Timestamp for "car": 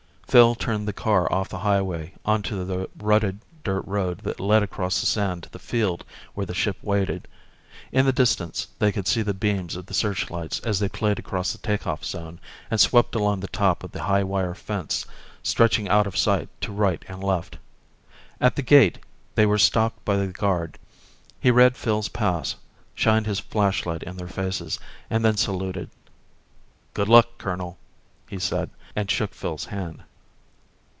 0.93-1.29